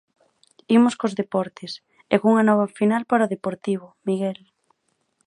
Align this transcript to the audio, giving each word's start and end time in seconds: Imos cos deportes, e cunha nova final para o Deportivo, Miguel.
Imos 0.77 0.97
cos 0.99 1.17
deportes, 1.21 1.71
e 2.13 2.15
cunha 2.21 2.47
nova 2.49 2.67
final 2.77 3.03
para 3.11 3.27
o 3.27 3.31
Deportivo, 3.35 3.87
Miguel. 4.07 4.39